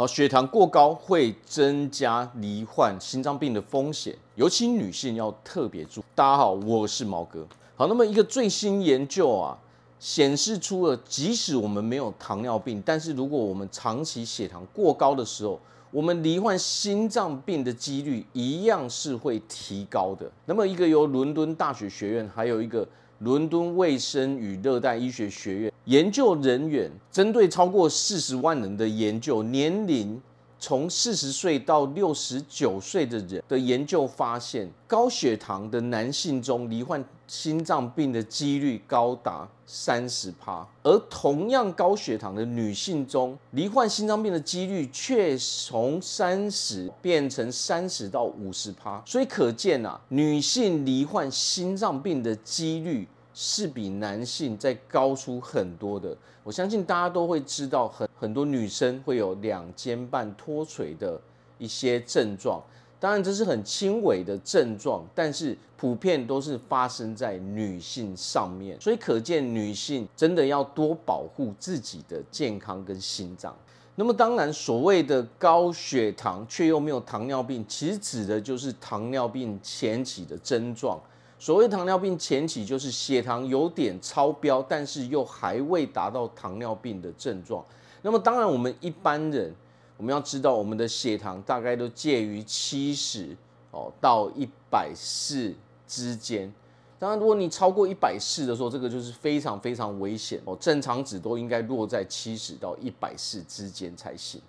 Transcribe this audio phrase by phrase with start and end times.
[0.00, 6.04] 好，血糖过高会增加罹患心脏病的风险，尤其女性要特别注意。
[6.14, 7.46] 大家好，我是毛哥。
[7.76, 9.58] 好，那么一个最新研究啊，
[9.98, 15.60] 显示出了，即使我们没有糖尿病，但是如果我们长期血糖过高的时候，
[15.90, 20.32] 我们罹患心脏病的几率一样是会提高的。
[20.46, 22.88] 那么，一个由伦敦大学学院，还有一个
[23.20, 30.20] 伦敦卫生与热带医学学院研究人员，针对超过四十万人的研究，年龄
[30.60, 49.02] 从四十岁到六十九岁的人的研究发现，高血糖的男性中罹患心脏病的几率高达三十趴，而同样高血糖的女性中，罹患心脏病的几率却从三十变成三十到五十趴。
[49.06, 56.16] 所以可见啊，女性罹患心脏病的几率是比男性再高出很多的。
[56.42, 61.20] 我相信大家都会知道，很很多女生会有两肩半脱垂的
[61.58, 62.62] 一些症状。
[62.98, 73.56] 当然，这是很轻微的症状，但是普遍都是发生在女性上面，所以可见女性真的要多保护自己的健康跟心脏。
[73.96, 81.00] 那么，当然，所谓的高血糖却又没有糖尿病，其实指的就是糖尿病前期的症状。
[81.40, 87.64] 所谓糖尿病前期，就是血糖有点超标，但是又还未达到糖尿病的症状。
[88.02, 89.52] 那么，当然，我们一般人。
[89.96, 93.36] 我们要知道，我们的血糖大概都介于七十
[93.70, 95.54] 哦到一百四
[95.86, 96.50] 之间。
[96.98, 100.56] 当然，如果你超过一百四的时候，这个就是非常非常危险哦。
[100.58, 104.40] 正常值都应该落在七十到一百四之间才行。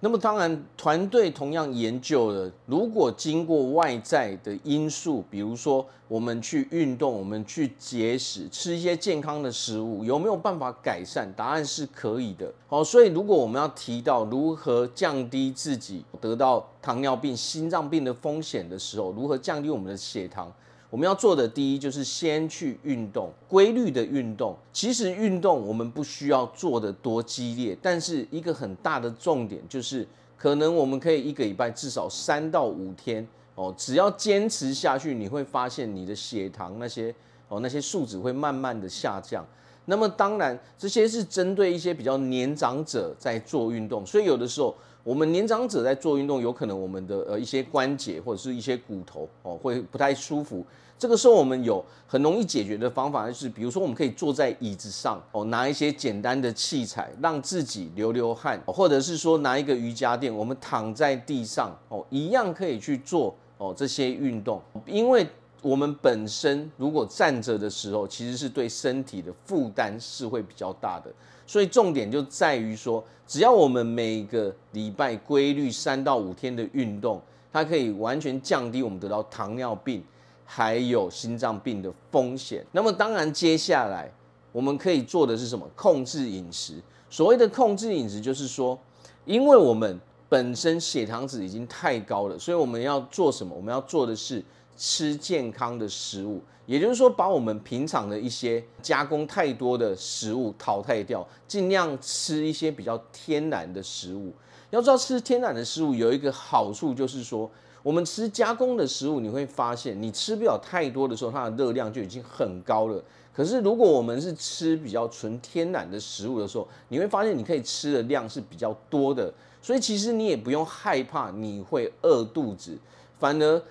[0.00, 11.26] 那么当然，团队同样研究了，如果经过外在的因素，比如说我们去运动，我们去节食，吃一些健康的食物，有没有办法改善？
[11.36, 12.52] 答案是可以的。
[12.68, 20.52] 好，所以如果我们要提到如何降低自己得到糖尿病、心脏病的风险的时候，如何降低我们的血糖？
[20.90, 24.56] 我们要做的第一就是先去运动，规律的运动。
[24.72, 30.06] 其实运动我们不需要做的多激烈，但是一个很大的重点就是，
[30.36, 37.14] 可能我们可以一个礼拜至少三到五天哦，只要坚持下去，你会发现你的血糖那些
[37.48, 39.46] 哦那些数值会慢慢的下降。
[39.88, 44.74] 那么当然这些是针对一些比较年长者在做运动，所以有的时候。
[45.04, 50.62] 我们年长者在做运动，有可能我们的呃一些关节或者是一些骨头哦会不太舒服。
[50.98, 64.60] 这个时候我们有很容易解决的方法，就是比如说我们可以坐在椅子上哦，拿一些简单的器材让自己流流汗，或者是说拿一个瑜伽垫，我们躺在地上哦，一样可以去做哦这些运动。
[64.84, 65.26] 因为
[65.60, 71.10] 我们本身如果站着的时候，其实是对身体的负担是会比较大的。
[71.46, 77.20] 所以重点就在于说，只要我们每个礼拜规律三到五天的运动，
[77.52, 80.04] 它可以完全降低我们得到糖尿病
[80.44, 82.64] 还有心脏病的风险。
[82.72, 84.10] 那么当然，接下来
[84.52, 85.68] 我们可以做的是什么？
[85.74, 86.74] 控制饮食。
[87.10, 88.78] 所谓的控制饮食，就是说，
[89.24, 89.98] 因为我们
[90.28, 93.54] 本身血糖值已经太高了，所以我们要做什么？
[93.54, 94.44] 我们要做的是。
[94.80, 104.32] 吃健康的食物，也就是说，把我们平常的一些加工太多的食物淘汰掉，尽量吃一些比较天然的食物。
[104.70, 107.50] 要知道，吃天然的食物有一个好处，就是说，
[107.82, 113.02] 我们吃加工的食物，你会发现，你吃不了太多的时候，它的热量就已经很高了。
[113.38, 119.32] 可是，如果我们是吃比较纯天然的食物的时候，你会发现，你可以吃的量是比较多的。
[119.62, 122.76] 所以，其实你也不用害怕你会饿肚子，
[123.20, 123.62] 反而。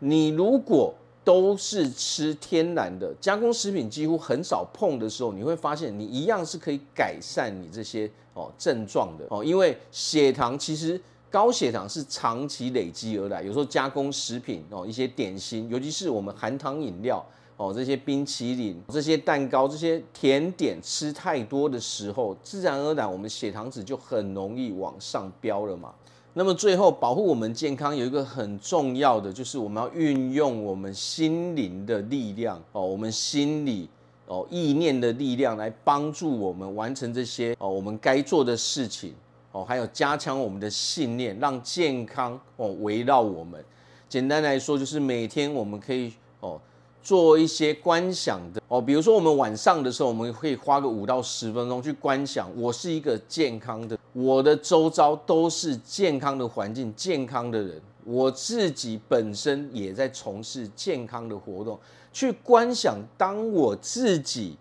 [0.00, 0.92] 你如果
[1.22, 9.42] 都是吃天然的加工食品，几乎很少碰的时候，你会发现你一样是可以改善你这些哦症状的哦。
[9.42, 17.24] 因为血糖其实高血糖是长期累积而来，有时候加工食品哦，一些点心，尤其是我们含糖饮料
[17.56, 25.94] 哦，这些冰淇淋、这些蛋糕、这些甜点吃太多的时候，自然而然我们血糖值就很容易往上飙了嘛。
[26.32, 33.88] 那么最后保护我们健康有一个很重要的，就是我们要运用我们心灵的力量哦，我们心里
[34.26, 39.14] 哦意念的力量来帮助我们完成这些哦我们该做的事情
[39.52, 43.64] 哦，还有加强我们的信念，让健康哦围绕我们。
[44.08, 46.60] 简单来说，就是每天我们可以哦。
[47.04, 61.78] 做一些观想的哦，比如说我们晚上的时候，我们可以花个五到十分钟去观想，我是一个健康的，我的周遭都是健康的环境，健康的人，我自己本身也在从事健康的活动，
[62.10, 64.56] 去观想，当我自己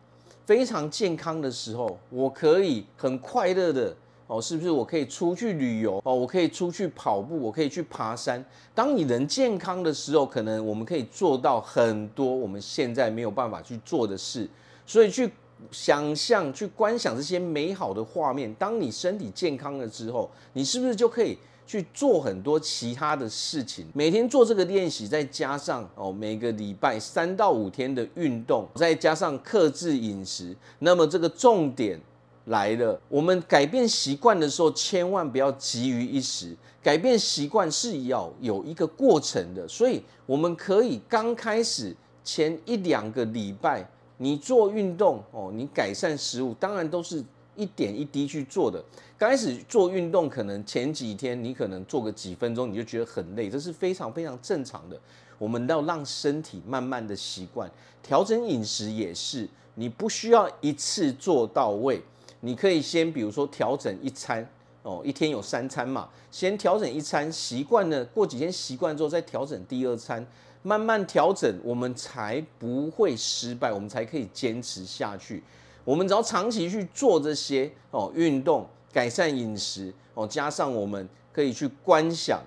[0.45, 3.95] 非常健康的时候，我可以很快乐的。
[4.33, 6.15] 哦，是不是我可以出去旅游哦？
[6.15, 8.43] 我可以出去跑步，我可以去爬山。
[8.73, 14.49] 当你人健康的时候，可能我们可以做到很多我们现在没有办法去做的事。
[14.87, 15.31] 所以去
[15.69, 18.51] 想象、去观想这些美好的画面。
[18.55, 21.37] 当你身体健康了之后，你是不是就可以
[21.67, 23.85] 去做很多其他的事情？
[23.93, 32.01] 每天做这个练习，再加上哦，每个礼拜三到五天的运动，再加上克制饮食，那么这个重点。
[32.45, 36.55] 来了，我们改变习惯的时候，千万不要急于一时。
[36.81, 43.87] 改变习惯是要有一个过程的，所以我们可以刚开始前一两个礼拜，
[44.17, 47.23] 你做运动哦，你改善食物，当然都是
[47.55, 48.83] 一点一滴去做的。
[49.17, 54.99] 刚开始做运动，可能前几天你可能做个几分钟，你就觉得很累，这是非常非常正常的。
[55.37, 62.03] 我们要让身体慢慢的习惯，调整饮食也是，你不需要一次做到位。
[62.45, 64.45] 你可以先比如说调整一餐
[64.81, 70.25] 哦，一天有三餐嘛，先调整一餐，习惯了，过几天习惯之后再调整第二餐，
[70.61, 75.41] 慢慢调整，我们才不会失败，我们才可以坚持下去。
[75.85, 82.43] 我们只要长期去做这些哦，运动、改善饮食哦，加上我们可以去观想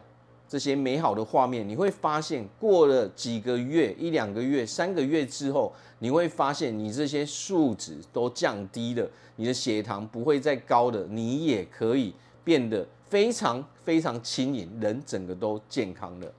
[0.48, 9.08] 这些美好的画面，你会发现过了几个月、一两个月、三个月之后，你会发现你这些数值都降低了。
[9.36, 16.32] 你的血糖不会再高的，你也可以变得非常非常轻盈，人整个都健康了。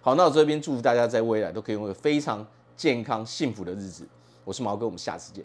[0.00, 2.46] 好，那我这边祝福大家在未来都可以拥有非常
[2.76, 4.06] 健康幸福的日子。
[4.44, 5.42] 我是毛哥，我们下次见。